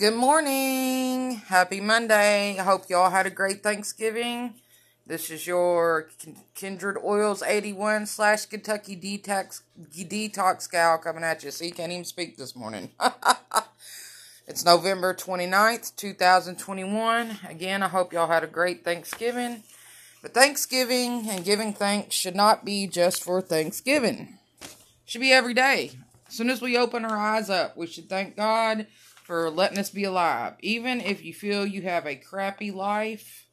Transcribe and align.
Good 0.00 0.14
morning. 0.14 1.32
Happy 1.48 1.78
Monday. 1.78 2.58
I 2.58 2.62
hope 2.62 2.88
y'all 2.88 3.10
had 3.10 3.26
a 3.26 3.30
great 3.30 3.62
Thanksgiving. 3.62 4.54
This 5.06 5.28
is 5.28 5.46
your 5.46 6.08
Kindred 6.54 6.96
Oils 7.04 7.42
81 7.42 8.06
slash 8.06 8.46
Kentucky 8.46 8.96
Detox, 8.96 9.60
Detox 9.92 10.70
Gal 10.70 10.96
coming 10.96 11.22
at 11.22 11.44
you. 11.44 11.50
See, 11.50 11.70
can't 11.70 11.92
even 11.92 12.06
speak 12.06 12.38
this 12.38 12.56
morning. 12.56 12.92
it's 14.48 14.64
November 14.64 15.12
29th, 15.12 15.94
2021. 15.96 17.38
Again, 17.46 17.82
I 17.82 17.88
hope 17.88 18.14
y'all 18.14 18.26
had 18.26 18.42
a 18.42 18.46
great 18.46 18.82
Thanksgiving. 18.82 19.64
But 20.22 20.32
Thanksgiving 20.32 21.28
and 21.28 21.44
giving 21.44 21.74
thanks 21.74 22.14
should 22.14 22.34
not 22.34 22.64
be 22.64 22.86
just 22.86 23.22
for 23.22 23.42
Thanksgiving. 23.42 24.38
It 24.62 24.70
should 25.04 25.20
be 25.20 25.32
every 25.32 25.52
day. 25.52 25.90
As 26.26 26.32
soon 26.36 26.48
as 26.48 26.62
we 26.62 26.78
open 26.78 27.04
our 27.04 27.18
eyes 27.18 27.50
up, 27.50 27.76
we 27.76 27.86
should 27.86 28.08
thank 28.08 28.34
God 28.34 28.86
for 29.30 29.48
letting 29.48 29.78
us 29.78 29.90
be 29.90 30.02
alive. 30.02 30.54
Even 30.58 31.00
if 31.00 31.24
you 31.24 31.32
feel 31.32 31.64
you 31.64 31.82
have 31.82 32.04
a 32.04 32.16
crappy 32.16 32.72
life, 32.72 33.46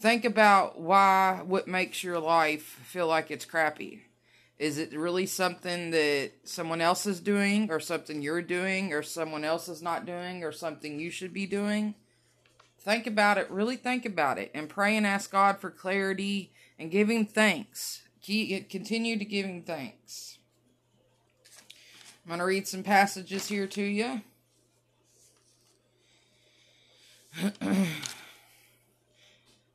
think 0.00 0.24
about 0.24 0.80
why, 0.80 1.42
what 1.46 1.68
makes 1.68 2.02
your 2.02 2.18
life 2.18 2.62
feel 2.62 3.06
like 3.06 3.30
it's 3.30 3.44
crappy. 3.44 4.02
Is 4.58 4.76
it 4.76 4.92
really 4.92 5.24
something 5.24 5.92
that 5.92 6.32
someone 6.42 6.80
else 6.80 7.06
is 7.06 7.20
doing, 7.20 7.70
or 7.70 7.78
something 7.78 8.22
you're 8.22 8.42
doing, 8.42 8.92
or 8.92 9.04
someone 9.04 9.44
else 9.44 9.68
is 9.68 9.80
not 9.80 10.04
doing, 10.04 10.42
or 10.42 10.50
something 10.50 10.98
you 10.98 11.12
should 11.12 11.32
be 11.32 11.46
doing? 11.46 11.94
Think 12.80 13.06
about 13.06 13.38
it, 13.38 13.48
really 13.52 13.76
think 13.76 14.04
about 14.04 14.38
it, 14.38 14.50
and 14.52 14.68
pray 14.68 14.96
and 14.96 15.06
ask 15.06 15.30
God 15.30 15.60
for 15.60 15.70
clarity 15.70 16.50
and 16.76 16.90
give 16.90 17.08
Him 17.08 17.24
thanks 17.24 18.02
continue 18.68 19.18
to 19.18 19.24
give 19.24 19.46
him 19.46 19.62
thanks. 19.62 20.37
I'm 22.28 22.32
going 22.32 22.40
to 22.40 22.44
read 22.44 22.68
some 22.68 22.82
passages 22.82 23.48
here 23.48 23.66
to 23.68 23.82
you. 23.82 24.20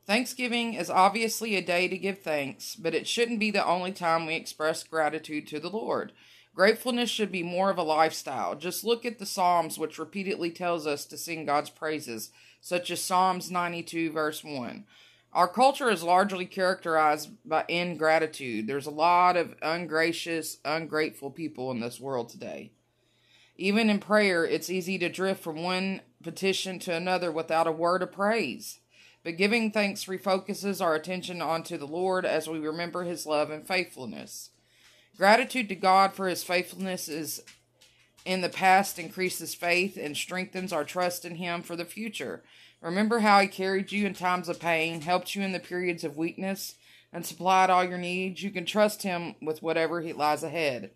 Thanksgiving 0.06 0.74
is 0.74 0.88
obviously 0.88 1.56
a 1.56 1.60
day 1.60 1.88
to 1.88 1.98
give 1.98 2.20
thanks, 2.20 2.76
but 2.76 2.94
it 2.94 3.08
shouldn't 3.08 3.40
be 3.40 3.50
the 3.50 3.66
only 3.66 3.90
time 3.90 4.24
we 4.24 4.36
express 4.36 4.84
gratitude 4.84 5.48
to 5.48 5.58
the 5.58 5.68
Lord. 5.68 6.12
Gratefulness 6.54 7.10
should 7.10 7.32
be 7.32 7.42
more 7.42 7.70
of 7.70 7.78
a 7.78 7.82
lifestyle. 7.82 8.54
Just 8.54 8.84
look 8.84 9.04
at 9.04 9.18
the 9.18 9.26
Psalms, 9.26 9.76
which 9.76 9.98
repeatedly 9.98 10.52
tells 10.52 10.86
us 10.86 11.04
to 11.06 11.18
sing 11.18 11.46
God's 11.46 11.70
praises, 11.70 12.30
such 12.60 12.88
as 12.88 13.02
Psalms 13.02 13.50
92, 13.50 14.12
verse 14.12 14.44
1. 14.44 14.84
Our 15.34 15.48
culture 15.48 15.90
is 15.90 16.04
largely 16.04 16.46
characterized 16.46 17.30
by 17.44 17.64
ingratitude. 17.68 18.68
There's 18.68 18.86
a 18.86 18.92
lot 18.92 19.36
of 19.36 19.56
ungracious, 19.62 20.58
ungrateful 20.64 21.32
people 21.32 21.72
in 21.72 21.80
this 21.80 21.98
world 21.98 22.28
today. 22.28 22.70
Even 23.56 23.90
in 23.90 23.98
prayer, 23.98 24.44
it's 24.44 24.70
easy 24.70 24.96
to 24.98 25.08
drift 25.08 25.42
from 25.42 25.60
one 25.60 26.02
petition 26.22 26.78
to 26.80 26.94
another 26.94 27.32
without 27.32 27.66
a 27.66 27.72
word 27.72 28.02
of 28.02 28.12
praise. 28.12 28.78
But 29.24 29.36
giving 29.36 29.72
thanks 29.72 30.04
refocuses 30.04 30.80
our 30.80 30.94
attention 30.94 31.42
onto 31.42 31.78
the 31.78 31.86
Lord 31.86 32.24
as 32.24 32.48
we 32.48 32.60
remember 32.60 33.02
his 33.02 33.26
love 33.26 33.50
and 33.50 33.66
faithfulness. 33.66 34.50
Gratitude 35.16 35.68
to 35.68 35.74
God 35.74 36.12
for 36.12 36.28
his 36.28 36.44
faithfulness 36.44 37.08
is 37.08 37.42
in 38.24 38.40
the 38.40 38.48
past 38.48 39.00
increases 39.00 39.54
faith 39.54 39.96
and 39.96 40.16
strengthens 40.16 40.72
our 40.72 40.84
trust 40.84 41.24
in 41.24 41.36
him 41.36 41.62
for 41.62 41.74
the 41.74 41.84
future. 41.84 42.44
Remember 42.84 43.20
how 43.20 43.40
he 43.40 43.48
carried 43.48 43.92
you 43.92 44.06
in 44.06 44.12
times 44.12 44.46
of 44.46 44.60
pain, 44.60 45.00
helped 45.00 45.34
you 45.34 45.42
in 45.42 45.52
the 45.52 45.58
periods 45.58 46.04
of 46.04 46.18
weakness, 46.18 46.74
and 47.14 47.24
supplied 47.24 47.70
all 47.70 47.82
your 47.82 47.96
needs. 47.96 48.42
You 48.42 48.50
can 48.50 48.66
trust 48.66 49.04
him 49.04 49.36
with 49.40 49.62
whatever 49.62 50.02
he 50.02 50.12
lies 50.12 50.42
ahead. 50.42 50.90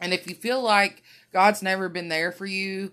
And 0.00 0.12
if 0.12 0.28
you 0.28 0.34
feel 0.34 0.60
like 0.60 1.04
God's 1.32 1.62
never 1.62 1.88
been 1.88 2.08
there 2.08 2.32
for 2.32 2.44
you, 2.44 2.90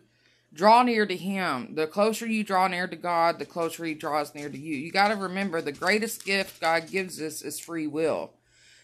draw 0.53 0.83
near 0.83 1.07
to 1.07 1.17
him. 1.17 1.73
The 1.73 1.87
closer 1.87 2.27
you 2.27 2.43
draw 2.43 2.67
near 2.67 2.85
to 2.85 2.95
God, 2.95 3.39
the 3.39 3.45
closer 3.45 3.83
he 3.83 3.95
draws 3.95 4.35
near 4.35 4.47
to 4.47 4.57
you. 4.57 4.75
You 4.75 4.91
got 4.91 5.07
to 5.07 5.15
remember 5.15 5.59
the 5.59 5.71
greatest 5.71 6.23
gift 6.23 6.61
God 6.61 6.91
gives 6.91 7.19
us 7.19 7.41
is 7.41 7.59
free 7.59 7.87
will. 7.87 8.33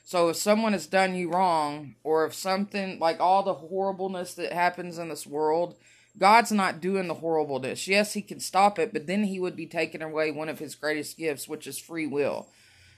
So 0.03 0.29
if 0.29 0.37
someone 0.37 0.73
has 0.73 0.87
done 0.87 1.13
you 1.13 1.29
wrong, 1.29 1.95
or 2.03 2.25
if 2.25 2.33
something 2.33 2.97
like 2.97 3.19
all 3.19 3.43
the 3.43 3.53
horribleness 3.53 4.33
that 4.35 4.53
happens 4.53 4.97
in 4.97 5.09
this 5.09 5.27
world, 5.27 5.75
God's 6.17 6.51
not 6.51 6.81
doing 6.81 7.07
the 7.07 7.15
horribleness. 7.15 7.87
Yes, 7.87 8.13
He 8.13 8.21
can 8.21 8.39
stop 8.39 8.79
it, 8.79 8.93
but 8.93 9.07
then 9.07 9.25
He 9.25 9.39
would 9.39 9.55
be 9.55 9.65
taking 9.65 10.01
away 10.01 10.31
one 10.31 10.49
of 10.49 10.59
His 10.59 10.75
greatest 10.75 11.17
gifts, 11.17 11.47
which 11.47 11.67
is 11.67 11.77
free 11.77 12.07
will. 12.07 12.47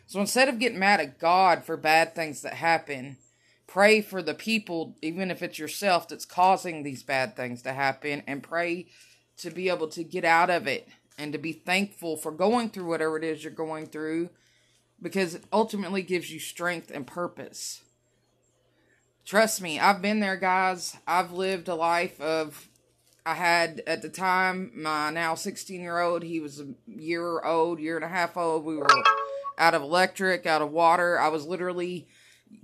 So 0.06 0.22
instead 0.22 0.48
of 0.48 0.60
getting 0.60 0.80
mad 0.80 1.00
at 1.00 1.20
God 1.20 1.66
for 1.66 1.76
bad 1.76 2.16
things 2.16 2.42
that 2.42 2.54
happen, 2.54 3.18
pray 3.66 4.02
for 4.02 4.22
the 4.22 4.34
people, 4.34 4.96
even 5.02 5.32
if 5.32 5.42
it's 5.42 5.60
yourself 5.60 6.08
that's 6.08 6.26
causing 6.26 6.84
these 6.84 7.04
bad 7.04 7.36
things 7.36 7.62
to 7.64 7.74
happen, 7.74 8.24
and 8.28 8.44
pray 8.44 8.88
to 9.38 9.50
be 9.50 9.70
able 9.70 9.88
to 9.90 10.04
get 10.04 10.24
out 10.24 10.50
of 10.50 10.68
it 10.68 10.88
and 11.18 11.34
to 11.34 11.40
be 11.40 11.52
thankful 11.52 12.16
for 12.16 12.32
going 12.32 12.70
through 12.70 12.88
whatever 12.88 13.18
it 13.18 13.24
is 13.24 13.44
you're 13.44 13.52
going 13.52 13.88
through 13.88 14.30
because 15.02 15.36
it 15.36 15.44
ultimately 15.52 16.02
gives 16.02 16.32
you 16.32 16.40
strength 16.40 16.92
and 16.94 17.06
purpose. 17.06 17.82
Trust 19.26 19.62
me, 19.62 19.80
I've 19.80 20.02
been 20.02 20.20
there, 20.20 20.38
guys. 20.38 20.96
I've 21.06 21.32
lived 21.32 21.68
a 21.68 21.76
life 21.76 22.20
of 22.22 22.70
I 23.28 23.34
had 23.34 23.84
at 23.86 24.02
the 24.02 24.08
time 24.08 24.72
my 24.74 25.10
now 25.10 25.36
16 25.36 25.82
year 25.82 26.00
old. 26.00 26.24
He 26.24 26.40
was 26.40 26.62
a 26.62 26.68
year 26.88 27.42
old, 27.42 27.78
year 27.78 27.98
and 27.98 28.06
a 28.06 28.08
half 28.08 28.38
old. 28.38 28.64
We 28.64 28.78
were 28.78 28.88
out 29.58 29.74
of 29.74 29.82
electric, 29.82 30.46
out 30.46 30.62
of 30.62 30.72
water. 30.72 31.20
I 31.20 31.28
was 31.28 31.46
literally 31.46 32.08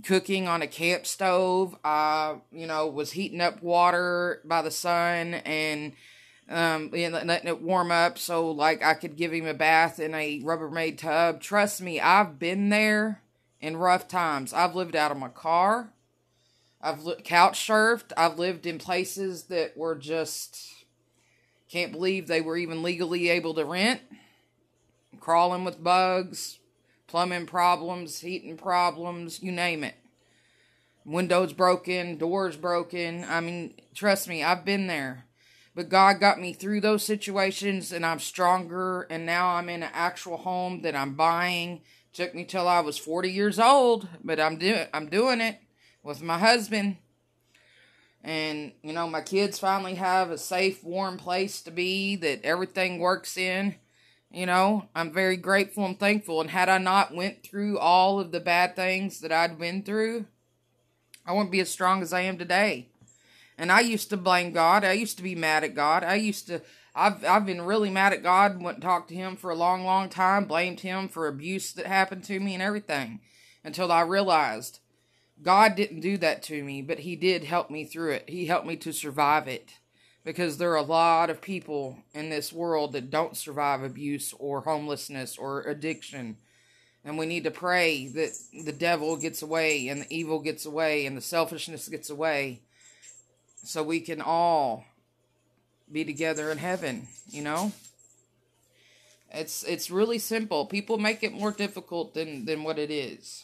cooking 0.05 0.47
on 0.47 0.61
a 0.61 0.67
camp 0.67 1.05
stove. 1.05 1.75
I, 1.83 2.37
you 2.53 2.65
know, 2.65 2.87
was 2.87 3.11
heating 3.11 3.41
up 3.41 3.61
water 3.61 4.39
by 4.45 4.61
the 4.61 4.71
sun 4.71 5.33
and 5.33 5.91
um 6.49 6.91
letting 6.91 7.47
it 7.47 7.61
warm 7.61 7.91
up 7.91 8.17
so 8.17 8.49
like 8.51 8.83
I 8.83 8.93
could 8.93 9.17
give 9.17 9.33
him 9.33 9.47
a 9.47 9.53
bath 9.53 9.99
in 9.99 10.15
a 10.15 10.39
Rubbermaid 10.41 10.97
tub. 10.97 11.41
Trust 11.41 11.81
me, 11.81 11.99
I've 11.99 12.39
been 12.39 12.69
there 12.69 13.21
in 13.59 13.75
rough 13.75 14.07
times. 14.07 14.53
I've 14.53 14.75
lived 14.75 14.95
out 14.95 15.11
of 15.11 15.17
my 15.17 15.29
car. 15.29 15.92
I've 16.83 17.05
li- 17.05 17.15
couch 17.23 17.65
surfed. 17.65 18.11
I've 18.17 18.37
lived 18.37 18.65
in 18.65 18.77
places 18.77 19.43
that 19.43 19.77
were 19.77 19.95
just 19.95 20.59
can't 21.71 21.93
believe 21.93 22.27
they 22.27 22.41
were 22.41 22.57
even 22.57 22.83
legally 22.83 23.29
able 23.29 23.53
to 23.53 23.63
rent. 23.63 24.01
Crawling 25.21 25.63
with 25.63 25.81
bugs, 25.81 26.59
plumbing 27.07 27.45
problems, 27.45 28.19
heating 28.19 28.57
problems, 28.57 29.41
you 29.41 29.51
name 29.51 29.85
it. 29.85 29.95
Windows 31.05 31.53
broken, 31.53 32.17
doors 32.17 32.57
broken. 32.57 33.25
I 33.29 33.39
mean, 33.39 33.75
trust 33.95 34.27
me, 34.27 34.43
I've 34.43 34.65
been 34.65 34.87
there. 34.87 35.25
But 35.75 35.89
God 35.89 36.19
got 36.19 36.39
me 36.39 36.51
through 36.51 36.81
those 36.81 37.03
situations 37.03 37.93
and 37.93 38.05
I'm 38.05 38.19
stronger 38.19 39.07
and 39.09 39.25
now 39.25 39.55
I'm 39.55 39.69
in 39.69 39.83
an 39.83 39.89
actual 39.93 40.37
home 40.37 40.81
that 40.81 40.95
I'm 40.95 41.15
buying. 41.15 41.81
Took 42.11 42.35
me 42.35 42.43
till 42.43 42.67
I 42.67 42.81
was 42.81 42.97
40 42.97 43.31
years 43.31 43.57
old, 43.57 44.07
but 44.21 44.39
I'm 44.39 44.57
doing 44.57 44.85
I'm 44.93 45.09
doing 45.09 45.39
it 45.39 45.62
with 46.03 46.21
my 46.21 46.37
husband. 46.37 46.97
And, 48.23 48.71
you 48.83 48.93
know, 48.93 49.07
my 49.07 49.21
kids 49.21 49.59
finally 49.59 49.95
have 49.95 50.29
a 50.29 50.37
safe, 50.37 50.83
warm 50.83 51.17
place 51.17 51.61
to 51.63 51.71
be 51.71 52.15
that 52.17 52.45
everything 52.45 52.99
works 52.99 53.37
in. 53.37 53.75
You 54.31 54.45
know, 54.45 54.89
I'm 54.95 55.11
very 55.11 55.37
grateful 55.37 55.85
and 55.85 55.99
thankful. 55.99 56.41
And 56.41 56.49
had 56.49 56.69
I 56.69 56.77
not 56.77 57.13
went 57.13 57.43
through 57.43 57.79
all 57.79 58.19
of 58.19 58.31
the 58.31 58.39
bad 58.39 58.75
things 58.75 59.19
that 59.19 59.31
I'd 59.31 59.59
been 59.59 59.83
through, 59.83 60.25
I 61.25 61.33
wouldn't 61.33 61.51
be 61.51 61.59
as 61.59 61.69
strong 61.69 62.01
as 62.01 62.13
I 62.13 62.21
am 62.21 62.37
today. 62.37 62.87
And 63.57 63.71
I 63.71 63.81
used 63.81 64.09
to 64.09 64.17
blame 64.17 64.51
God. 64.51 64.83
I 64.83 64.93
used 64.93 65.17
to 65.17 65.23
be 65.23 65.35
mad 65.35 65.63
at 65.63 65.75
God. 65.75 66.03
I 66.03 66.15
used 66.15 66.47
to 66.47 66.61
I've 66.95 67.25
I've 67.25 67.45
been 67.45 67.61
really 67.61 67.89
mad 67.89 68.13
at 68.13 68.23
God, 68.23 68.61
went 68.61 68.77
and 68.77 68.83
talked 68.83 69.09
to 69.09 69.15
him 69.15 69.35
for 69.35 69.49
a 69.49 69.55
long, 69.55 69.83
long 69.83 70.09
time, 70.09 70.45
blamed 70.45 70.81
him 70.81 71.07
for 71.07 71.27
abuse 71.27 71.71
that 71.73 71.87
happened 71.87 72.23
to 72.25 72.39
me 72.39 72.53
and 72.53 72.63
everything. 72.63 73.19
Until 73.63 73.91
I 73.91 74.01
realized 74.01 74.79
God 75.41 75.75
didn't 75.75 76.01
do 76.01 76.17
that 76.17 76.43
to 76.43 76.63
me, 76.63 76.81
but 76.81 76.99
He 76.99 77.15
did 77.15 77.43
help 77.43 77.69
me 77.69 77.85
through 77.85 78.11
it. 78.11 78.29
He 78.29 78.45
helped 78.45 78.67
me 78.67 78.75
to 78.77 78.93
survive 78.93 79.47
it. 79.47 79.73
Because 80.25 80.57
there 80.57 80.71
are 80.71 80.77
a 80.77 80.83
lot 80.83 81.29
of 81.29 81.41
people 81.41 81.97
in 82.13 82.29
this 82.29 82.53
world 82.53 82.93
that 82.93 83.09
don't 83.09 83.35
survive 83.35 83.83
abuse 83.83 84.33
or 84.39 84.61
homelessness 84.61 85.37
or 85.37 85.63
addiction. 85.63 86.37
And 87.03 87.17
we 87.17 87.25
need 87.25 87.43
to 87.43 87.51
pray 87.51 88.07
that 88.07 88.31
the 88.63 88.71
devil 88.71 89.17
gets 89.17 89.41
away 89.41 89.89
and 89.89 90.01
the 90.01 90.15
evil 90.15 90.39
gets 90.39 90.65
away 90.65 91.05
and 91.05 91.17
the 91.17 91.21
selfishness 91.21 91.89
gets 91.89 92.09
away 92.09 92.61
so 93.63 93.83
we 93.83 93.99
can 93.99 94.21
all 94.21 94.85
be 95.91 96.05
together 96.05 96.51
in 96.51 96.57
heaven, 96.57 97.07
you 97.29 97.41
know? 97.41 97.73
It's 99.31 99.63
it's 99.63 99.89
really 99.89 100.19
simple. 100.19 100.67
People 100.67 100.97
make 100.97 101.23
it 101.23 101.33
more 101.33 101.51
difficult 101.51 102.13
than 102.13 102.45
than 102.45 102.63
what 102.63 102.77
it 102.77 102.91
is. 102.91 103.43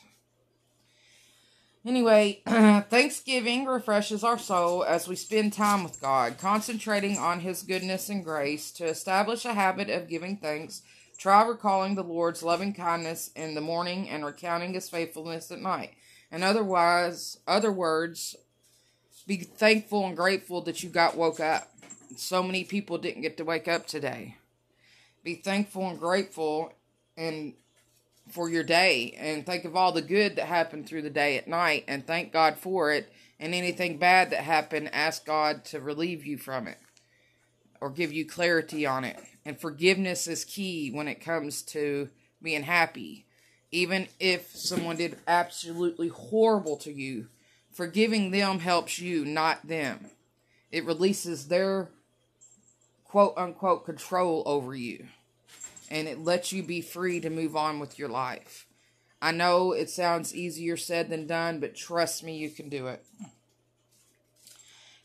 Anyway, 1.89 2.39
Thanksgiving 2.45 3.65
refreshes 3.65 4.23
our 4.23 4.37
soul 4.37 4.83
as 4.83 5.07
we 5.07 5.15
spend 5.15 5.53
time 5.53 5.83
with 5.83 5.99
God, 5.99 6.37
concentrating 6.37 7.17
on 7.17 7.39
His 7.39 7.63
goodness 7.63 8.09
and 8.09 8.23
grace 8.23 8.69
to 8.73 8.85
establish 8.85 9.43
a 9.43 9.55
habit 9.55 9.89
of 9.89 10.07
giving 10.07 10.37
thanks. 10.37 10.83
Try 11.17 11.43
recalling 11.47 11.95
the 11.95 12.03
Lord's 12.03 12.43
loving 12.43 12.75
kindness 12.75 13.31
in 13.35 13.55
the 13.55 13.61
morning 13.61 14.07
and 14.07 14.23
recounting 14.23 14.75
His 14.75 14.87
faithfulness 14.87 15.49
at 15.49 15.61
night. 15.61 15.95
And 16.31 16.43
otherwise, 16.43 17.39
other 17.47 17.71
words, 17.71 18.35
be 19.25 19.37
thankful 19.37 20.05
and 20.05 20.15
grateful 20.15 20.61
that 20.61 20.83
you 20.83 20.91
got 20.91 21.17
woke 21.17 21.39
up. 21.39 21.71
so 22.17 22.43
many 22.43 22.65
people 22.65 22.99
didn't 22.99 23.23
get 23.23 23.35
to 23.37 23.43
wake 23.43 23.67
up 23.67 23.87
today. 23.87 24.35
Be 25.23 25.33
thankful 25.33 25.89
and 25.89 25.99
grateful 25.99 26.71
and 27.17 27.55
for 28.31 28.49
your 28.49 28.63
day 28.63 29.15
and 29.17 29.45
think 29.45 29.65
of 29.65 29.75
all 29.75 29.91
the 29.91 30.01
good 30.01 30.35
that 30.35 30.45
happened 30.45 30.87
through 30.87 31.01
the 31.01 31.09
day 31.09 31.37
at 31.37 31.47
night 31.47 31.85
and 31.87 32.05
thank 32.05 32.31
God 32.31 32.57
for 32.57 32.91
it 32.91 33.11
and 33.39 33.53
anything 33.53 33.97
bad 33.97 34.31
that 34.31 34.41
happened 34.41 34.89
ask 34.93 35.25
God 35.25 35.65
to 35.65 35.79
relieve 35.79 36.25
you 36.25 36.37
from 36.37 36.67
it 36.67 36.77
or 37.81 37.89
give 37.89 38.11
you 38.11 38.25
clarity 38.25 38.85
on 38.85 39.03
it. 39.05 39.17
And 39.45 39.59
forgiveness 39.59 40.27
is 40.27 40.43
key 40.45 40.91
when 40.91 41.07
it 41.07 41.21
comes 41.21 41.61
to 41.63 42.09
being 42.41 42.63
happy. 42.63 43.25
Even 43.71 44.07
if 44.19 44.55
someone 44.55 44.97
did 44.97 45.17
absolutely 45.27 46.09
horrible 46.09 46.77
to 46.77 46.91
you, 46.91 47.27
forgiving 47.71 48.31
them 48.31 48.59
helps 48.59 48.99
you, 48.99 49.23
not 49.25 49.67
them. 49.67 50.09
It 50.71 50.85
releases 50.85 51.47
their 51.47 51.89
quote 53.03 53.33
unquote 53.37 53.85
control 53.85 54.43
over 54.45 54.75
you. 54.75 55.07
And 55.89 56.07
it 56.07 56.23
lets 56.23 56.53
you 56.53 56.63
be 56.63 56.81
free 56.81 57.19
to 57.19 57.29
move 57.29 57.55
on 57.55 57.79
with 57.79 57.99
your 57.99 58.09
life. 58.09 58.67
I 59.21 59.31
know 59.31 59.73
it 59.73 59.89
sounds 59.89 60.33
easier 60.33 60.77
said 60.77 61.09
than 61.09 61.27
done, 61.27 61.59
but 61.59 61.75
trust 61.75 62.23
me, 62.23 62.37
you 62.37 62.49
can 62.49 62.69
do 62.69 62.87
it. 62.87 63.03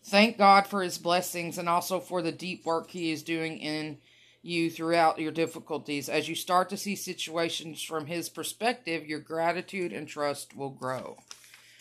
Thank 0.04 0.36
God 0.36 0.66
for 0.66 0.82
his 0.82 0.98
blessings 0.98 1.56
and 1.56 1.68
also 1.68 1.98
for 1.98 2.20
the 2.20 2.30
deep 2.30 2.66
work 2.66 2.90
he 2.90 3.10
is 3.10 3.22
doing 3.22 3.58
in 3.58 3.98
you 4.42 4.70
throughout 4.70 5.18
your 5.18 5.32
difficulties. 5.32 6.10
As 6.10 6.28
you 6.28 6.34
start 6.34 6.68
to 6.68 6.76
see 6.76 6.94
situations 6.94 7.82
from 7.82 8.06
his 8.06 8.28
perspective, 8.28 9.06
your 9.06 9.18
gratitude 9.18 9.92
and 9.92 10.06
trust 10.06 10.54
will 10.54 10.68
grow. 10.68 11.16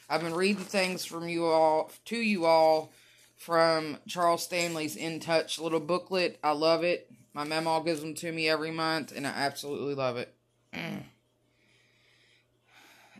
I've 0.09 0.21
been 0.21 0.33
reading 0.33 0.63
things 0.63 1.03
from 1.03 1.27
you 1.27 1.45
all 1.45 1.91
to 2.05 2.15
you 2.17 2.45
all 2.45 2.93
from 3.35 3.97
Charles 4.07 4.43
Stanley's 4.43 4.95
In 4.95 5.19
Touch 5.19 5.59
little 5.59 5.81
booklet. 5.81 6.39
I 6.41 6.51
love 6.51 6.83
it. 6.83 7.11
My 7.33 7.43
mom 7.43 7.83
gives 7.83 8.01
them 8.01 8.13
to 8.15 8.31
me 8.31 8.47
every 8.47 8.71
month, 8.71 9.11
and 9.15 9.25
I 9.25 9.31
absolutely 9.31 9.95
love 9.95 10.17
it. 10.17 10.33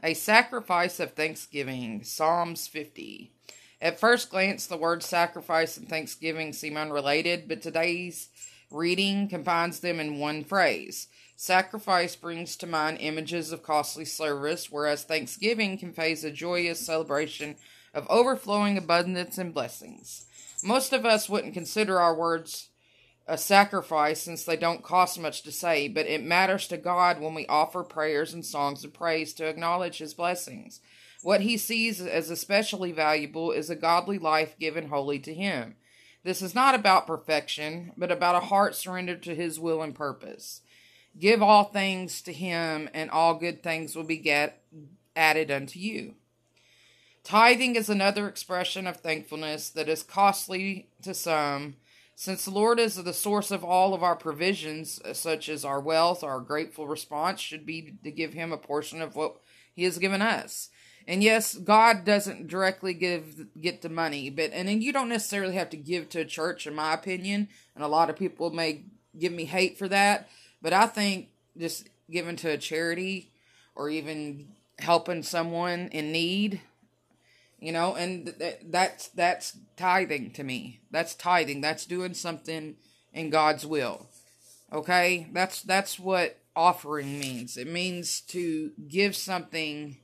A 0.04 0.14
sacrifice 0.14 1.00
of 1.00 1.14
thanksgiving, 1.14 2.04
Psalms 2.04 2.68
50. 2.68 3.32
At 3.82 4.00
first 4.00 4.30
glance, 4.30 4.68
the 4.68 4.78
words 4.78 5.06
sacrifice 5.06 5.78
and 5.78 5.90
thanksgiving 5.90 6.54
seem 6.54 6.78
unrelated, 6.78 7.48
but 7.48 7.62
today's 7.62 8.30
reading 8.70 9.28
combines 9.28 9.80
them 9.80 10.00
in 10.00 10.20
one 10.20 10.44
phrase. 10.44 11.08
Sacrifice 11.36 12.16
brings 12.16 12.56
to 12.58 12.68
mind 12.68 12.98
images 13.00 13.52
of 13.52 13.64
costly 13.64 14.06
service, 14.06 14.72
whereas 14.72 15.04
thanksgiving 15.04 15.78
conveys 15.78 16.24
a 16.24 16.32
joyous 16.32 16.80
celebration 16.80 17.56
of 17.94 18.08
overflowing 18.10 18.78
abundance 18.78 19.38
and 19.38 19.54
blessings. 19.54 20.26
Most 20.64 20.94
of 20.94 21.06
us 21.06 21.28
wouldn't 21.28 21.54
consider 21.54 22.00
our 22.00 22.16
words 22.16 22.70
a 23.26 23.38
sacrifice 23.38 24.22
since 24.22 24.44
they 24.44 24.58
don't 24.58 24.84
cost 24.84 25.20
much 25.20 25.44
to 25.44 25.52
say, 25.52 25.88
but 25.88 26.06
it 26.08 26.24
matters 26.24 26.68
to 26.68 26.78
God 26.78 27.20
when 27.20 27.34
we 27.34 27.46
offer 27.48 27.84
prayers 27.84 28.34
and 28.34 28.46
songs 28.46 28.84
of 28.84 28.94
praise 28.94 29.34
to 29.36 29.48
acknowledge 29.48 30.00
His 30.00 30.14
blessings. 30.14 30.82
What 31.22 31.42
He 31.42 31.58
sees 31.58 32.02
as 32.02 32.30
especially 32.30 32.92
valuable 32.92 33.52
is 33.52 33.70
a 33.70 33.76
godly 33.76 34.20
life 34.20 34.60
given 34.60 34.90
wholly 34.90 35.20
to 35.20 35.34
Him. 35.34 35.76
This 36.24 36.42
is 36.42 36.54
not 36.54 36.76
about 36.76 37.08
perfection, 37.08 37.94
but 37.98 38.12
about 38.12 38.36
a 38.36 38.48
heart 38.48 38.76
surrendered 38.76 39.24
to 39.24 39.36
His 39.36 39.60
will 39.60 39.82
and 39.82 39.96
purpose. 39.96 40.62
Give 41.18 41.42
all 41.42 41.66
things 41.66 42.22
to 42.24 42.34
Him, 42.34 42.90
and 42.94 43.10
all 43.10 43.36
good 43.36 43.64
things 43.64 43.96
will 43.96 44.04
be 44.04 44.18
get 44.18 44.64
added 45.16 45.50
unto 45.50 45.80
you. 45.80 46.16
Tithing 47.24 47.78
is 47.78 47.90
another 47.90 48.28
expression 48.28 48.86
of 48.86 48.98
thankfulness 48.98 49.70
that 49.70 49.88
is 49.88 50.04
costly 50.04 50.90
to 51.04 51.14
some. 51.14 51.76
Since 52.16 52.46
the 52.46 52.52
Lord 52.52 52.80
is 52.80 52.96
the 52.96 53.14
source 53.14 53.52
of 53.52 53.64
all 53.64 53.94
of 53.94 54.04
our 54.04 54.16
provisions, 54.16 55.00
uh, 55.04 55.14
such 55.14 55.50
as 55.50 55.66
our 55.66 55.80
wealth, 55.80 56.24
our 56.24 56.40
grateful 56.40 56.88
response 56.88 57.42
should 57.42 57.66
be 57.66 57.96
to 58.04 58.12
give 58.12 58.34
Him 58.34 58.52
a 58.52 58.58
portion 58.58 59.02
of 59.02 59.16
what 59.16 59.38
He 59.74 59.84
has 59.84 59.98
given 59.98 60.22
us. 60.22 60.70
And 61.08 61.22
yes, 61.22 61.56
God 61.56 62.06
doesn't 62.06 62.48
directly 62.48 62.94
give 62.94 63.48
get 63.60 63.82
the 63.82 63.90
money, 63.90 64.30
but 64.30 64.52
and 64.54 64.68
then 64.68 64.82
you 64.82 64.94
don't 64.94 65.10
necessarily 65.10 65.56
have 65.56 65.70
to 65.72 65.78
give 65.78 66.10
to 66.10 66.22
a 66.22 66.26
church, 66.26 66.66
in 66.66 66.76
my 66.76 66.94
opinion. 66.94 67.50
And 67.76 67.84
a 67.84 67.90
lot 67.90 68.10
of 68.10 68.16
people 68.16 68.52
may 68.52 68.84
give 69.18 69.34
me 69.34 69.46
hate 69.46 69.78
for 69.78 69.88
that, 69.90 70.30
but 70.62 70.72
I 70.72 70.88
think 70.88 71.30
just 71.58 71.90
giving 72.10 72.36
to 72.38 72.52
a 72.52 72.58
charity 72.58 73.32
or 73.76 73.90
even 73.90 74.50
helping 74.80 75.24
someone 75.24 75.90
in 75.92 76.12
need 76.12 76.62
you 77.64 77.72
know 77.72 77.96
and 77.96 78.34
th- 78.38 78.60
that's 78.66 79.08
that's 79.10 79.58
tithing 79.78 80.32
to 80.32 80.44
me. 80.44 80.82
That's 80.92 81.16
tithing. 81.16 81.62
That's 81.62 81.86
doing 81.86 82.14
something 82.14 82.76
in 83.14 83.30
god's 83.30 83.66
will. 83.66 84.10
Okay? 84.72 85.28
That's 85.32 85.62
that's 85.62 86.00
what 86.00 86.40
offering 86.56 87.20
means. 87.20 87.58
It 87.58 87.68
means 87.68 88.22
to 88.22 88.72
give 88.88 89.16
something 89.16 89.98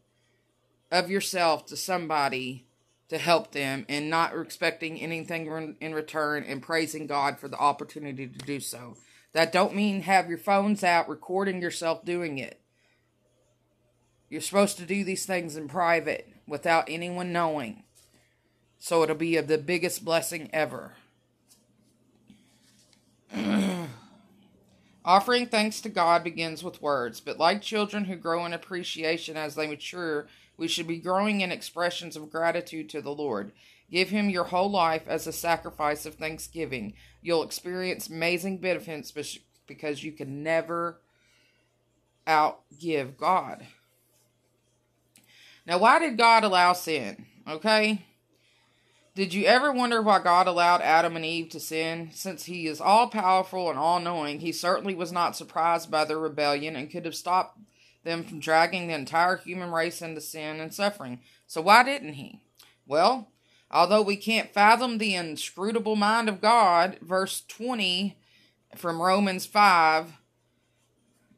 of 0.91 1.09
yourself 1.09 1.65
to 1.67 1.77
somebody 1.77 2.65
to 3.09 3.17
help 3.17 3.51
them 3.51 3.85
and 3.89 4.09
not 4.09 4.37
expecting 4.37 4.99
anything 4.99 5.75
in 5.81 5.93
return 5.93 6.43
and 6.43 6.61
praising 6.61 7.07
god 7.07 7.39
for 7.39 7.47
the 7.47 7.57
opportunity 7.57 8.27
to 8.27 8.37
do 8.45 8.59
so. 8.59 8.95
That 9.33 9.51
don't 9.51 9.75
mean 9.75 10.01
have 10.01 10.29
your 10.29 10.37
phones 10.37 10.83
out 10.83 11.09
recording 11.09 11.61
yourself 11.61 12.05
doing 12.05 12.37
it. 12.37 12.61
You're 14.29 14.41
supposed 14.41 14.77
to 14.77 14.85
do 14.85 15.03
these 15.03 15.25
things 15.25 15.57
in 15.57 15.67
private 15.67 16.27
without 16.49 16.89
anyone 16.89 17.31
knowing. 17.31 17.83
So 18.79 19.03
it'll 19.03 19.15
be 19.15 19.39
the 19.39 19.57
biggest 19.57 20.03
blessing 20.03 20.49
ever. 20.51 20.93
Offering 25.05 25.47
thanks 25.47 25.81
to 25.81 25.89
God 25.89 26.23
begins 26.23 26.63
with 26.63 26.81
words, 26.81 27.19
but 27.19 27.37
like 27.37 27.61
children 27.61 28.05
who 28.05 28.15
grow 28.15 28.45
in 28.45 28.53
appreciation 28.53 29.37
as 29.37 29.55
they 29.55 29.67
mature, 29.67 30.27
we 30.57 30.67
should 30.67 30.87
be 30.87 30.97
growing 30.97 31.41
in 31.41 31.51
expressions 31.51 32.15
of 32.15 32.29
gratitude 32.29 32.89
to 32.89 33.01
the 33.01 33.13
Lord. 33.13 33.51
Give 33.89 34.09
Him 34.09 34.29
your 34.29 34.45
whole 34.45 34.69
life 34.69 35.03
as 35.07 35.25
a 35.25 35.31
sacrifice 35.31 36.05
of 36.05 36.15
thanksgiving. 36.15 36.93
You'll 37.21 37.43
experience 37.43 38.07
amazing 38.07 38.57
benefits 38.57 39.11
because 39.65 40.03
you 40.03 40.11
can 40.11 40.43
never 40.43 40.99
outgive 42.27 43.17
God. 43.17 43.65
Now, 45.69 45.77
why 45.77 45.99
did 45.99 46.17
God 46.17 46.43
allow 46.43 46.73
sin? 46.73 47.27
Okay? 47.47 48.03
Did 49.13 49.35
you 49.35 49.45
ever 49.45 49.71
wonder 49.71 50.01
why 50.01 50.17
God 50.17 50.47
allowed 50.47 50.81
Adam 50.81 51.15
and 51.15 51.23
Eve 51.23 51.49
to 51.49 51.59
sin? 51.59 52.09
Since 52.11 52.45
he 52.45 52.65
is 52.65 52.81
all 52.81 53.07
powerful 53.07 53.69
and 53.69 53.77
all 53.77 53.99
knowing, 53.99 54.39
he 54.39 54.51
certainly 54.51 54.95
was 54.95 55.11
not 55.11 55.35
surprised 55.35 55.91
by 55.91 56.05
their 56.05 56.17
rebellion 56.17 56.75
and 56.75 56.89
could 56.89 57.05
have 57.05 57.13
stopped 57.13 57.59
them 58.03 58.23
from 58.23 58.39
dragging 58.39 58.87
the 58.87 58.95
entire 58.95 59.37
human 59.37 59.69
race 59.71 60.01
into 60.01 60.21
sin 60.21 60.59
and 60.59 60.73
suffering. 60.73 61.19
So 61.45 61.61
why 61.61 61.83
didn't 61.83 62.13
he? 62.13 62.41
Well, 62.87 63.27
although 63.69 64.01
we 64.01 64.15
can't 64.15 64.51
fathom 64.51 64.97
the 64.97 65.13
inscrutable 65.13 65.95
mind 65.95 66.29
of 66.29 66.41
God, 66.41 66.97
verse 66.99 67.43
20 67.47 68.17
from 68.75 68.99
Romans 68.99 69.45
5 69.45 70.13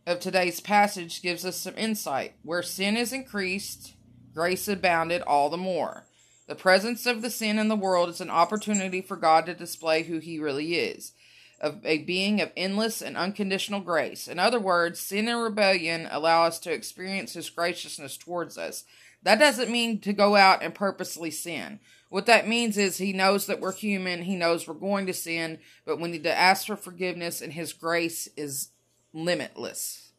of 0.08 0.22
today's 0.22 0.62
passage 0.62 1.22
gives 1.22 1.46
us 1.46 1.58
some 1.58 1.78
insight. 1.78 2.36
Where 2.44 2.64
sin 2.64 2.96
is 2.96 3.12
increased, 3.12 3.96
grace 4.34 4.68
abounded 4.68 5.22
all 5.22 5.50
the 5.50 5.58
more. 5.58 6.06
The 6.48 6.56
presence 6.56 7.06
of 7.06 7.22
the 7.22 7.30
sin 7.30 7.60
in 7.60 7.68
the 7.68 7.76
world 7.76 8.10
is 8.10 8.22
an 8.22 8.30
opportunity 8.30 9.02
for 9.02 9.16
God 9.16 9.46
to 9.46 9.54
display 9.54 10.04
who 10.04 10.20
He 10.20 10.40
really 10.40 10.76
is 10.76 11.14
of 11.62 11.86
a 11.86 12.00
being 12.00 12.42
of 12.42 12.52
endless 12.58 13.02
and 13.02 13.16
unconditional 13.16 13.80
grace. 13.80 14.28
In 14.28 14.40
other 14.40 14.60
words, 14.60 15.00
sin 15.00 15.28
and 15.28 15.42
rebellion 15.42 16.08
allow 16.12 16.44
us 16.44 16.60
to 16.60 16.74
experience 16.74 17.34
His 17.34 17.50
graciousness 17.50 18.18
towards 18.18 18.58
us. 18.58 18.84
That 19.24 19.40
doesn't 19.40 19.72
mean 19.72 20.00
to 20.00 20.12
go 20.12 20.36
out 20.36 20.64
and 20.64 20.74
purposely 20.74 21.30
sin. 21.30 21.80
What 22.10 22.26
that 22.26 22.48
means 22.48 22.78
is 22.78 22.98
He 22.98 23.14
knows 23.14 23.46
that 23.46 23.62
we're 23.62 23.72
human, 23.72 24.24
He 24.24 24.36
knows 24.36 24.68
we're 24.68 24.74
going 24.74 25.06
to 25.06 25.14
sin, 25.14 25.60
but 25.86 26.00
we 26.02 26.10
need 26.10 26.24
to 26.24 26.38
ask 26.38 26.66
for 26.66 26.76
forgiveness, 26.76 27.42
and 27.42 27.54
His 27.54 27.74
grace 27.74 28.28
is 28.36 28.70
limitless. 29.14 30.10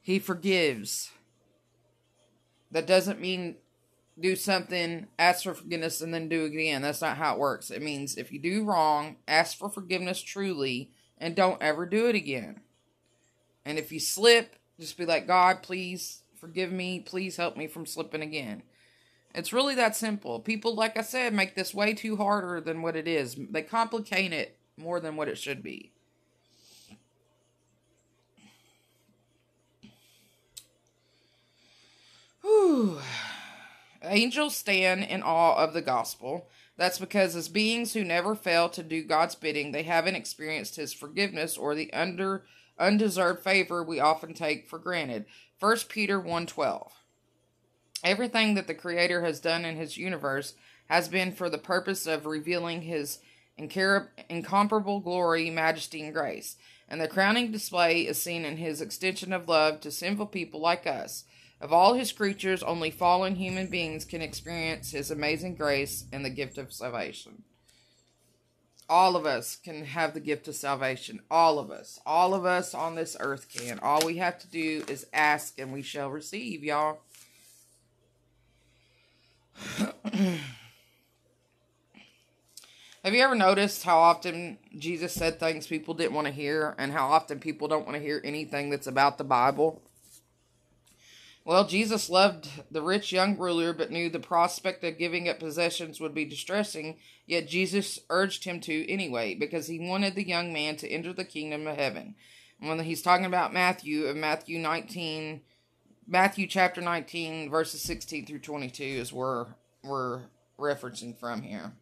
He 0.00 0.18
forgives. 0.18 1.10
That 2.70 2.86
doesn't 2.86 3.20
mean 3.20 3.56
do 4.20 4.34
something, 4.36 5.06
ask 5.18 5.44
for 5.44 5.54
forgiveness, 5.54 6.00
and 6.00 6.12
then 6.12 6.28
do 6.28 6.44
it 6.44 6.48
again. 6.48 6.82
That's 6.82 7.00
not 7.00 7.16
how 7.16 7.34
it 7.34 7.38
works. 7.38 7.70
It 7.70 7.82
means 7.82 8.16
if 8.16 8.32
you 8.32 8.38
do 8.38 8.64
wrong, 8.64 9.16
ask 9.26 9.56
for 9.56 9.68
forgiveness 9.68 10.20
truly, 10.20 10.90
and 11.18 11.34
don't 11.34 11.62
ever 11.62 11.86
do 11.86 12.08
it 12.08 12.14
again. 12.14 12.60
And 13.64 13.78
if 13.78 13.92
you 13.92 14.00
slip, 14.00 14.56
just 14.80 14.96
be 14.96 15.06
like, 15.06 15.26
God, 15.26 15.62
please 15.62 16.22
forgive 16.40 16.72
me. 16.72 17.00
Please 17.00 17.36
help 17.36 17.56
me 17.56 17.66
from 17.66 17.86
slipping 17.86 18.22
again. 18.22 18.62
It's 19.34 19.52
really 19.52 19.74
that 19.74 19.94
simple. 19.94 20.40
People, 20.40 20.74
like 20.74 20.96
I 20.96 21.02
said, 21.02 21.34
make 21.34 21.54
this 21.54 21.74
way 21.74 21.94
too 21.94 22.16
harder 22.16 22.60
than 22.60 22.82
what 22.82 22.96
it 22.96 23.06
is. 23.06 23.36
They 23.50 23.62
complicate 23.62 24.32
it 24.32 24.58
more 24.76 25.00
than 25.00 25.16
what 25.16 25.28
it 25.28 25.38
should 25.38 25.62
be. 25.62 25.92
Angels 34.02 34.56
stand 34.56 35.04
in 35.04 35.22
awe 35.22 35.56
of 35.56 35.72
the 35.72 35.82
gospel. 35.82 36.48
That's 36.76 36.98
because, 36.98 37.34
as 37.34 37.48
beings 37.48 37.92
who 37.92 38.04
never 38.04 38.36
fail 38.36 38.68
to 38.68 38.82
do 38.82 39.02
God's 39.02 39.34
bidding, 39.34 39.72
they 39.72 39.82
haven't 39.82 40.14
experienced 40.14 40.76
His 40.76 40.92
forgiveness 40.92 41.56
or 41.56 41.74
the 41.74 41.92
under 41.92 42.44
undeserved 42.78 43.42
favor 43.42 43.82
we 43.82 43.98
often 43.98 44.34
take 44.34 44.68
for 44.68 44.78
granted. 44.78 45.26
1 45.58 45.88
Peter 45.88 46.20
1:12. 46.20 46.92
Everything 48.04 48.54
that 48.54 48.68
the 48.68 48.74
Creator 48.74 49.22
has 49.22 49.40
done 49.40 49.64
in 49.64 49.76
His 49.76 49.96
universe 49.96 50.54
has 50.88 51.08
been 51.08 51.32
for 51.32 51.50
the 51.50 51.58
purpose 51.58 52.06
of 52.06 52.26
revealing 52.26 52.82
His 52.82 53.18
incomparable 53.56 55.00
glory, 55.00 55.50
majesty, 55.50 56.02
and 56.02 56.14
grace. 56.14 56.56
And 56.88 57.00
the 57.00 57.08
crowning 57.08 57.50
display 57.50 58.02
is 58.02 58.22
seen 58.22 58.44
in 58.44 58.56
His 58.56 58.80
extension 58.80 59.32
of 59.32 59.48
love 59.48 59.80
to 59.80 59.90
sinful 59.90 60.26
people 60.26 60.60
like 60.60 60.86
us. 60.86 61.24
Of 61.60 61.72
all 61.72 61.94
his 61.94 62.12
creatures, 62.12 62.62
only 62.62 62.90
fallen 62.90 63.34
human 63.34 63.66
beings 63.66 64.04
can 64.04 64.22
experience 64.22 64.92
his 64.92 65.10
amazing 65.10 65.56
grace 65.56 66.04
and 66.12 66.24
the 66.24 66.30
gift 66.30 66.56
of 66.56 66.72
salvation. 66.72 67.42
All 68.88 69.16
of 69.16 69.26
us 69.26 69.56
can 69.56 69.84
have 69.84 70.14
the 70.14 70.20
gift 70.20 70.48
of 70.48 70.54
salvation. 70.54 71.20
All 71.30 71.58
of 71.58 71.70
us. 71.70 72.00
All 72.06 72.32
of 72.32 72.46
us 72.46 72.74
on 72.74 72.94
this 72.94 73.16
earth 73.20 73.48
can. 73.52 73.78
All 73.80 74.06
we 74.06 74.16
have 74.16 74.38
to 74.38 74.46
do 74.46 74.84
is 74.88 75.06
ask 75.12 75.58
and 75.58 75.72
we 75.72 75.82
shall 75.82 76.10
receive, 76.10 76.64
y'all. 76.64 77.00
have 79.76 80.40
you 83.04 83.20
ever 83.20 83.34
noticed 83.34 83.82
how 83.82 83.98
often 83.98 84.58
Jesus 84.78 85.12
said 85.12 85.38
things 85.40 85.66
people 85.66 85.92
didn't 85.92 86.14
want 86.14 86.28
to 86.28 86.32
hear 86.32 86.74
and 86.78 86.92
how 86.92 87.08
often 87.08 87.40
people 87.40 87.66
don't 87.68 87.84
want 87.84 87.96
to 87.96 88.02
hear 88.02 88.22
anything 88.24 88.70
that's 88.70 88.86
about 88.86 89.18
the 89.18 89.24
Bible? 89.24 89.82
Well, 91.48 91.66
Jesus 91.66 92.10
loved 92.10 92.46
the 92.70 92.82
rich 92.82 93.10
young 93.10 93.38
ruler, 93.38 93.72
but 93.72 93.90
knew 93.90 94.10
the 94.10 94.20
prospect 94.20 94.84
of 94.84 94.98
giving 94.98 95.30
up 95.30 95.38
possessions 95.38 95.98
would 95.98 96.12
be 96.12 96.26
distressing, 96.26 96.98
yet 97.24 97.48
Jesus 97.48 98.00
urged 98.10 98.44
him 98.44 98.60
to 98.60 98.86
anyway, 98.86 99.34
because 99.34 99.66
he 99.66 99.78
wanted 99.80 100.14
the 100.14 100.28
young 100.28 100.52
man 100.52 100.76
to 100.76 100.90
enter 100.90 101.10
the 101.14 101.24
kingdom 101.24 101.66
of 101.66 101.78
heaven. 101.78 102.16
And 102.60 102.68
when 102.68 102.78
he's 102.80 103.00
talking 103.00 103.24
about 103.24 103.54
Matthew, 103.54 104.04
of 104.04 104.16
Matthew 104.16 104.58
19, 104.58 105.40
Matthew 106.06 106.46
chapter 106.48 106.82
19, 106.82 107.48
verses 107.48 107.80
16 107.80 108.26
through 108.26 108.40
22 108.40 108.84
is 108.84 109.10
where 109.10 109.46
we're 109.82 110.24
referencing 110.60 111.18
from 111.18 111.40
here. 111.40 111.72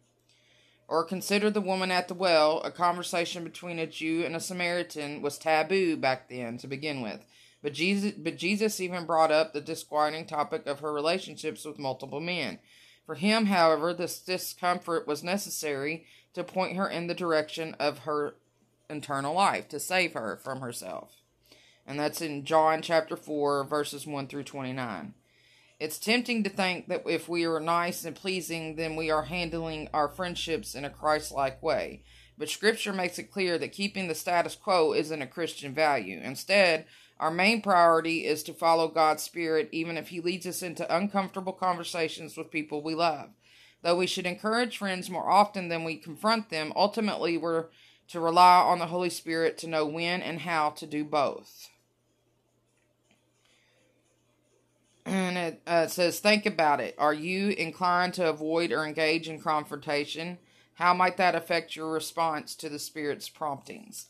Or 0.87 1.03
consider 1.03 1.49
the 1.49 1.59
woman 1.59 1.91
at 1.91 2.07
the 2.07 2.13
well. 2.13 2.61
A 2.61 2.71
conversation 2.71 3.43
between 3.43 3.79
a 3.79 3.85
Jew 3.85 4.23
and 4.23 4.33
a 4.33 4.39
Samaritan 4.39 5.21
was 5.21 5.37
taboo 5.37 5.97
back 5.97 6.29
then 6.29 6.57
to 6.59 6.67
begin 6.67 7.01
with. 7.01 7.19
But 7.61 7.73
Jesus, 7.73 8.13
but 8.17 8.37
Jesus 8.37 8.79
even 8.79 9.05
brought 9.05 9.31
up 9.31 9.53
the 9.53 9.61
disquieting 9.61 10.25
topic 10.25 10.67
of 10.67 10.79
her 10.79 10.93
relationships 10.93 11.65
with 11.65 11.79
multiple 11.79 12.19
men. 12.19 12.59
For 13.05 13.15
him, 13.15 13.47
however, 13.47 13.93
this 13.93 14.19
discomfort 14.19 15.07
was 15.07 15.23
necessary 15.23 16.05
to 16.33 16.43
point 16.43 16.75
her 16.75 16.87
in 16.87 17.07
the 17.07 17.15
direction 17.15 17.75
of 17.79 17.99
her 17.99 18.35
eternal 18.89 19.33
life, 19.33 19.67
to 19.69 19.79
save 19.79 20.13
her 20.13 20.37
from 20.37 20.61
herself. 20.61 21.21
And 21.85 21.99
that's 21.99 22.21
in 22.21 22.43
John 22.45 22.81
chapter 22.81 23.15
4, 23.15 23.63
verses 23.63 24.05
1 24.05 24.27
through 24.27 24.43
29. 24.43 25.13
It's 25.79 25.99
tempting 25.99 26.43
to 26.43 26.49
think 26.49 26.87
that 26.89 27.03
if 27.05 27.29
we 27.29 27.45
are 27.45 27.59
nice 27.59 28.03
and 28.03 28.15
pleasing, 28.15 28.75
then 28.75 28.95
we 28.95 29.11
are 29.11 29.23
handling 29.23 29.89
our 29.93 30.09
friendships 30.09 30.75
in 30.75 30.83
a 30.83 30.89
Christ 30.89 31.31
like 31.31 31.61
way. 31.63 32.03
But 32.37 32.49
Scripture 32.49 32.93
makes 32.93 33.17
it 33.17 33.31
clear 33.31 33.57
that 33.57 33.71
keeping 33.71 34.07
the 34.07 34.15
status 34.15 34.55
quo 34.55 34.93
isn't 34.93 35.21
a 35.21 35.27
Christian 35.27 35.73
value. 35.73 36.19
Instead, 36.21 36.85
our 37.19 37.31
main 37.31 37.61
priority 37.61 38.25
is 38.25 38.43
to 38.43 38.53
follow 38.53 38.87
God's 38.87 39.23
Spirit, 39.23 39.69
even 39.71 39.97
if 39.97 40.09
He 40.09 40.19
leads 40.19 40.45
us 40.45 40.61
into 40.61 40.95
uncomfortable 40.95 41.53
conversations 41.53 42.37
with 42.37 42.51
people 42.51 42.81
we 42.81 42.95
love. 42.95 43.29
Though 43.81 43.97
we 43.97 44.07
should 44.07 44.25
encourage 44.25 44.77
friends 44.77 45.09
more 45.09 45.29
often 45.29 45.69
than 45.69 45.83
we 45.83 45.95
confront 45.95 46.49
them, 46.49 46.73
ultimately 46.75 47.37
we're 47.37 47.65
to 48.09 48.19
rely 48.19 48.57
on 48.61 48.79
the 48.79 48.87
Holy 48.87 49.09
Spirit 49.09 49.57
to 49.59 49.67
know 49.67 49.85
when 49.85 50.21
and 50.21 50.41
how 50.41 50.69
to 50.71 50.87
do 50.87 51.03
both. 51.03 51.69
And 55.05 55.37
it 55.37 55.61
uh, 55.65 55.87
says, 55.87 56.19
Think 56.19 56.45
about 56.45 56.81
it. 56.81 56.95
Are 56.97 57.13
you 57.13 57.49
inclined 57.49 58.13
to 58.15 58.29
avoid 58.29 58.71
or 58.71 58.85
engage 58.85 59.29
in 59.29 59.39
confrontation? 59.39 60.37
How 60.75 60.93
might 60.93 61.17
that 61.17 61.33
affect 61.33 61.75
your 61.75 61.91
response 61.91 62.55
to 62.55 62.69
the 62.69 62.77
Spirit's 62.77 63.29
promptings? 63.29 64.07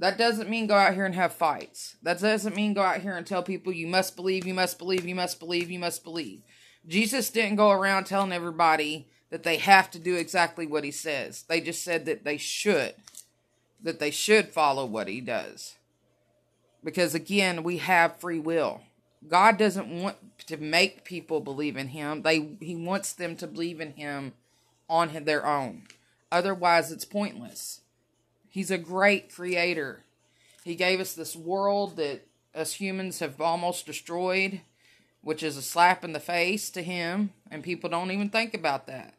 That 0.00 0.16
doesn't 0.16 0.48
mean 0.48 0.66
go 0.66 0.76
out 0.76 0.94
here 0.94 1.04
and 1.04 1.14
have 1.14 1.34
fights. 1.34 1.96
That 2.02 2.20
doesn't 2.20 2.56
mean 2.56 2.72
go 2.72 2.80
out 2.80 3.02
here 3.02 3.18
and 3.18 3.26
tell 3.26 3.42
people 3.42 3.70
you 3.70 3.86
must 3.86 4.16
believe, 4.16 4.46
you 4.46 4.54
must 4.54 4.78
believe, 4.78 5.06
you 5.06 5.14
must 5.14 5.38
believe, 5.38 5.70
you 5.70 5.78
must 5.78 6.02
believe. 6.04 6.40
Jesus 6.88 7.28
didn't 7.28 7.56
go 7.56 7.70
around 7.70 8.04
telling 8.04 8.32
everybody 8.32 9.08
that 9.28 9.42
they 9.42 9.58
have 9.58 9.90
to 9.90 9.98
do 9.98 10.16
exactly 10.16 10.66
what 10.66 10.84
he 10.84 10.90
says. 10.90 11.42
They 11.42 11.60
just 11.60 11.84
said 11.84 12.06
that 12.06 12.24
they 12.24 12.38
should. 12.38 12.94
That 13.82 14.00
they 14.00 14.10
should 14.10 14.48
follow 14.48 14.86
what 14.86 15.06
he 15.06 15.20
does. 15.20 15.76
Because 16.82 17.14
again, 17.14 17.62
we 17.62 17.76
have 17.76 18.16
free 18.16 18.40
will. 18.40 18.80
God 19.28 19.58
doesn't 19.58 19.86
want 19.86 20.16
to 20.46 20.56
make 20.56 21.04
people 21.04 21.40
believe 21.40 21.76
in 21.76 21.88
him. 21.88 22.22
They 22.22 22.56
he 22.60 22.74
wants 22.74 23.12
them 23.12 23.36
to 23.36 23.46
believe 23.46 23.82
in 23.82 23.92
him 23.92 24.32
on 24.88 25.24
their 25.24 25.46
own. 25.46 25.82
Otherwise, 26.32 26.90
it's 26.90 27.04
pointless. 27.04 27.82
He's 28.50 28.72
a 28.72 28.78
great 28.78 29.32
creator. 29.32 30.02
He 30.64 30.74
gave 30.74 30.98
us 31.00 31.14
this 31.14 31.36
world 31.36 31.96
that 31.96 32.26
us 32.52 32.74
humans 32.74 33.20
have 33.20 33.40
almost 33.40 33.86
destroyed, 33.86 34.60
which 35.22 35.44
is 35.44 35.56
a 35.56 35.62
slap 35.62 36.04
in 36.04 36.12
the 36.12 36.20
face 36.20 36.68
to 36.70 36.82
him, 36.82 37.30
and 37.48 37.62
people 37.62 37.88
don't 37.88 38.10
even 38.10 38.28
think 38.28 38.52
about 38.52 38.88
that. 38.88 39.14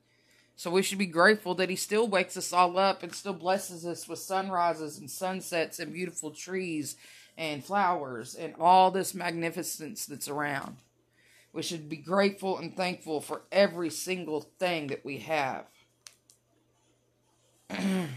So 0.57 0.69
we 0.69 0.83
should 0.83 0.97
be 0.97 1.05
grateful 1.05 1.55
that 1.55 1.69
he 1.69 1.75
still 1.77 2.07
wakes 2.07 2.35
us 2.35 2.51
all 2.51 2.77
up 2.77 3.03
and 3.03 3.15
still 3.15 3.33
blesses 3.33 3.85
us 3.85 4.07
with 4.07 4.19
sunrises 4.19 4.99
and 4.99 5.09
sunsets 5.09 5.79
and 5.79 5.93
beautiful 5.93 6.31
trees 6.31 6.97
and 7.37 7.63
flowers 7.63 8.35
and 8.35 8.53
all 8.59 8.91
this 8.91 9.15
magnificence 9.15 10.05
that's 10.05 10.27
around. 10.27 10.75
We 11.53 11.63
should 11.63 11.89
be 11.89 11.97
grateful 11.97 12.57
and 12.57 12.75
thankful 12.75 13.21
for 13.21 13.43
every 13.51 13.89
single 13.89 14.41
thing 14.59 14.87
that 14.87 15.03
we 15.05 15.19
have. 15.19 15.65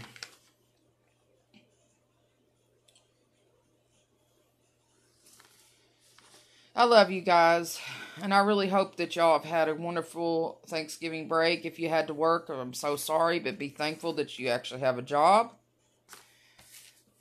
I 6.77 6.83
love 6.83 7.09
you 7.09 7.21
guys, 7.21 7.79
and 8.21 8.33
I 8.33 8.39
really 8.39 8.67
hope 8.67 8.97
that 8.97 9.15
y'all 9.15 9.39
have 9.39 9.49
had 9.49 9.69
a 9.69 9.75
wonderful 9.75 10.59
Thanksgiving 10.67 11.29
break. 11.29 11.63
If 11.63 11.79
you 11.79 11.87
had 11.87 12.07
to 12.07 12.13
work, 12.13 12.49
I'm 12.49 12.73
so 12.73 12.97
sorry, 12.97 13.39
but 13.39 13.57
be 13.57 13.69
thankful 13.69 14.11
that 14.15 14.37
you 14.37 14.49
actually 14.49 14.81
have 14.81 14.97
a 14.97 15.01
job. 15.01 15.53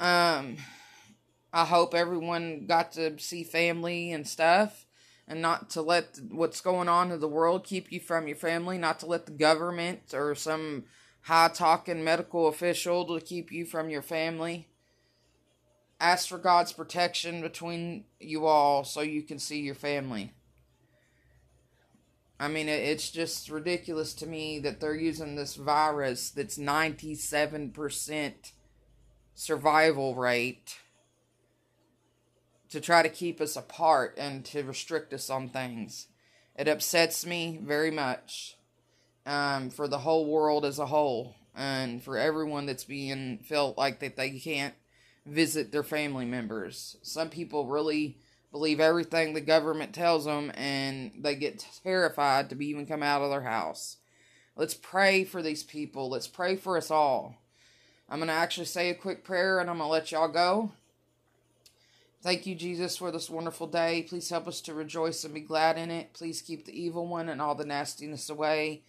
Um, 0.01 0.57
I 1.53 1.67
hope 1.67 1.95
everyone 1.95 2.67
got 2.67 2.91
to 2.95 3.17
see 3.21 3.45
family 3.45 4.11
and 4.11 4.27
stuff, 4.27 4.87
and 5.29 5.41
not 5.41 5.71
to 5.71 5.83
let 5.83 6.19
what's 6.33 6.61
going 6.61 6.89
on 6.89 7.13
in 7.13 7.21
the 7.21 7.29
world 7.29 7.63
keep 7.63 7.93
you 7.93 8.01
from 8.01 8.27
your 8.27 8.37
family, 8.37 8.77
not 8.77 8.99
to 9.01 9.07
let 9.07 9.27
the 9.27 9.33
government 9.33 10.13
or 10.13 10.35
some 10.35 10.83
high 11.21 11.47
talking 11.55 12.03
medical 12.03 12.49
official 12.49 13.07
to 13.07 13.25
keep 13.25 13.53
you 13.53 13.65
from 13.67 13.89
your 13.89 14.03
family 14.03 14.67
ask 16.05 16.29
for 16.29 16.37
God's 16.37 16.73
protection 16.73 17.41
between 17.41 18.05
you 18.21 18.45
all 18.45 18.85
so 18.85 19.01
you 19.01 19.23
can 19.23 19.39
see 19.39 19.61
your 19.61 19.75
family. 19.75 20.33
I 22.39 22.49
mean, 22.49 22.69
it's 22.69 23.11
just 23.11 23.49
ridiculous 23.49 24.13
to 24.15 24.27
me 24.27 24.59
that 24.59 24.81
they're 24.81 24.95
using 24.95 25.35
this 25.35 25.55
virus 25.55 26.29
that's 26.29 26.59
97% 26.59 28.33
survival 29.35 30.15
rate 30.15 30.77
to 32.69 32.81
try 32.81 33.03
to 33.03 33.09
keep 33.09 33.41
us 33.41 33.57
apart 33.57 34.15
and 34.19 34.45
to 34.45 34.63
restrict 34.63 35.15
us 35.15 35.31
on 35.31 35.49
things. 35.49 36.09
It 36.55 36.69
upsets 36.69 37.25
me 37.25 37.59
very 37.63 37.91
much 37.91 38.59
um, 39.25 39.71
for 39.71 39.89
the 39.89 39.99
whole 39.99 40.27
world 40.27 40.67
as 40.67 40.79
a 40.79 40.87
whole 40.87 41.35
and 41.55 42.03
for 42.03 42.19
everyone 42.19 42.67
that's 42.67 42.85
being 42.85 43.39
felt 43.39 43.79
like 43.79 44.01
that 44.01 44.17
they 44.17 44.39
can't 44.39 44.75
visit 45.27 45.73
their 45.73 45.83
family 45.83 46.25
members. 46.25 46.97
Some 47.03 47.31
people 47.31 47.67
really 47.67 48.19
believe 48.53 48.79
everything 48.79 49.35
the 49.35 49.41
government 49.41 49.93
tells 49.93 50.25
them 50.25 50.53
and 50.55 51.11
they 51.19 51.35
get 51.35 51.67
terrified 51.83 52.51
to 52.51 52.65
even 52.65 52.87
come 52.87 53.03
out 53.03 53.23
of 53.23 53.31
their 53.31 53.43
house. 53.43 53.97
Let's 54.57 54.75
pray 54.75 55.25
for 55.25 55.43
these 55.43 55.63
people. 55.63 56.09
Let's 56.09 56.29
pray 56.29 56.57
for 56.57 56.77
us 56.77 56.91
all. 56.91 57.37
I'm 58.09 58.19
going 58.19 58.29
to 58.29 58.35
actually 58.35 58.67
say 58.67 58.91
a 58.91 58.95
quick 58.95 59.25
prayer 59.25 59.59
and 59.59 59.69
I'm 59.69 59.79
going 59.79 59.89
to 59.89 59.93
let 59.93 60.13
y'all 60.13 60.29
go. 60.29 60.73
Thank 62.23 62.47
you, 62.47 62.55
Jesus, 62.55 62.97
for 62.97 63.11
this 63.11 63.29
wonderful 63.29 63.67
day. 63.67 64.07
Please 64.09 64.31
help 64.31 64.47
us 64.47 64.61
to 64.63 64.73
rejoice 64.73 65.25
and 65.25 65.35
be 65.35 65.41
glad 65.41 65.77
in 65.77 65.91
it. 65.91 66.13
Please 66.15 66.41
keep 66.41 66.65
the 66.65 66.81
evil 66.81 67.07
one 67.07 67.29
and 67.29 67.43
all 67.43 67.55
the 67.55 67.67
nastiness 67.67 68.31
away. 68.31 68.83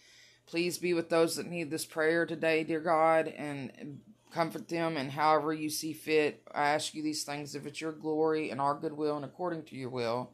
Please 0.45 0.77
be 0.77 0.93
with 0.93 1.09
those 1.09 1.35
that 1.35 1.47
need 1.47 1.71
this 1.71 1.85
prayer 1.85 2.25
today, 2.25 2.63
dear 2.63 2.79
God, 2.79 3.27
and 3.27 3.99
comfort 4.31 4.67
them 4.67 4.97
and 4.97 5.11
however 5.11 5.53
you 5.53 5.69
see 5.69 5.93
fit. 5.93 6.41
I 6.53 6.69
ask 6.69 6.93
you 6.93 7.03
these 7.03 7.23
things 7.23 7.55
if 7.55 7.65
it's 7.65 7.81
your 7.81 7.91
glory 7.91 8.49
and 8.49 8.59
our 8.59 8.75
goodwill 8.75 9.15
and 9.15 9.25
according 9.25 9.63
to 9.63 9.75
your 9.75 9.89
will. 9.89 10.31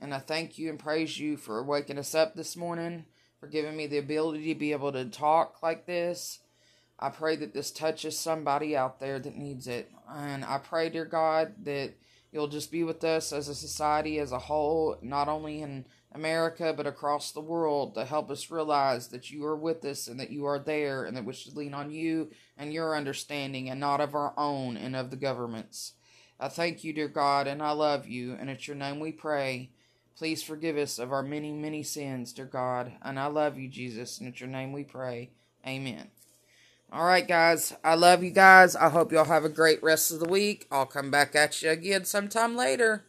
And 0.00 0.14
I 0.14 0.18
thank 0.18 0.58
you 0.58 0.70
and 0.70 0.78
praise 0.78 1.18
you 1.18 1.36
for 1.36 1.62
waking 1.62 1.98
us 1.98 2.14
up 2.14 2.34
this 2.34 2.56
morning, 2.56 3.06
for 3.40 3.48
giving 3.48 3.76
me 3.76 3.86
the 3.86 3.98
ability 3.98 4.52
to 4.52 4.58
be 4.58 4.72
able 4.72 4.92
to 4.92 5.06
talk 5.06 5.62
like 5.62 5.86
this. 5.86 6.40
I 6.98 7.10
pray 7.10 7.36
that 7.36 7.54
this 7.54 7.70
touches 7.70 8.18
somebody 8.18 8.76
out 8.76 9.00
there 9.00 9.18
that 9.18 9.36
needs 9.36 9.66
it. 9.66 9.90
And 10.12 10.44
I 10.44 10.58
pray, 10.58 10.90
dear 10.90 11.04
God, 11.04 11.54
that 11.64 11.94
you'll 12.32 12.48
just 12.48 12.72
be 12.72 12.84
with 12.84 13.02
us 13.04 13.32
as 13.32 13.48
a 13.48 13.54
society 13.54 14.18
as 14.18 14.32
a 14.32 14.38
whole, 14.38 14.96
not 15.00 15.28
only 15.28 15.62
in 15.62 15.86
America, 16.12 16.72
but 16.76 16.86
across 16.86 17.32
the 17.32 17.40
world 17.40 17.94
to 17.94 18.04
help 18.04 18.30
us 18.30 18.50
realize 18.50 19.08
that 19.08 19.30
you 19.30 19.44
are 19.44 19.56
with 19.56 19.84
us 19.84 20.08
and 20.08 20.18
that 20.18 20.30
you 20.30 20.46
are 20.46 20.58
there 20.58 21.04
and 21.04 21.16
that 21.16 21.24
we 21.24 21.32
should 21.32 21.56
lean 21.56 21.74
on 21.74 21.90
you 21.90 22.30
and 22.56 22.72
your 22.72 22.96
understanding 22.96 23.68
and 23.68 23.78
not 23.78 24.00
of 24.00 24.14
our 24.14 24.32
own 24.36 24.76
and 24.76 24.96
of 24.96 25.10
the 25.10 25.16
government's. 25.16 25.92
I 26.40 26.48
thank 26.48 26.84
you, 26.84 26.92
dear 26.92 27.08
God, 27.08 27.46
and 27.46 27.62
I 27.62 27.72
love 27.72 28.06
you, 28.06 28.36
and 28.38 28.48
it's 28.48 28.66
your 28.68 28.76
name 28.76 29.00
we 29.00 29.12
pray. 29.12 29.70
Please 30.16 30.42
forgive 30.42 30.76
us 30.76 30.98
of 30.98 31.12
our 31.12 31.22
many, 31.22 31.52
many 31.52 31.82
sins, 31.82 32.32
dear 32.32 32.46
God, 32.46 32.92
and 33.02 33.18
I 33.18 33.26
love 33.26 33.58
you, 33.58 33.68
Jesus, 33.68 34.18
and 34.18 34.28
it's 34.28 34.40
your 34.40 34.48
name 34.48 34.72
we 34.72 34.84
pray. 34.84 35.30
Amen. 35.66 36.08
All 36.90 37.04
right, 37.04 37.26
guys. 37.26 37.74
I 37.84 37.96
love 37.96 38.22
you 38.22 38.30
guys. 38.30 38.74
I 38.74 38.88
hope 38.88 39.12
y'all 39.12 39.24
have 39.24 39.44
a 39.44 39.50
great 39.50 39.82
rest 39.82 40.10
of 40.10 40.20
the 40.20 40.28
week. 40.28 40.66
I'll 40.70 40.86
come 40.86 41.10
back 41.10 41.36
at 41.36 41.60
you 41.60 41.70
again 41.70 42.04
sometime 42.06 42.56
later. 42.56 43.04